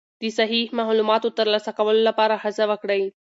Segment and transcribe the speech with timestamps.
[0.21, 3.01] د صحیح معلوماتو ترلاسه کولو لپاره هڅه وکړئ.